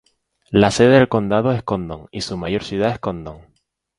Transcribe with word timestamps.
La 0.49 0.71
sede 0.71 0.97
del 0.97 1.07
condado 1.09 1.51
es 1.51 1.61
Condon, 1.61 2.07
y 2.11 2.21
su 2.21 2.35
mayor 2.35 2.63
ciudad 2.63 2.93
es 2.93 2.97
Condon. 2.97 3.43